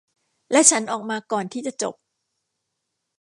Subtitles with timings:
[0.51, 1.95] และฉันออกมาก่อนที่จะจบ